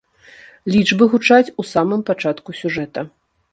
[0.75, 3.09] Лічбы гучаць у самым пачатку сюжэта.